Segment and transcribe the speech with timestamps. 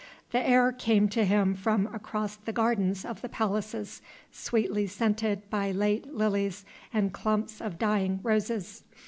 [0.31, 5.69] The air came to him from across the gardens of the palaces, sweetly scented by
[5.71, 8.83] late lilies and clumps of dying roses.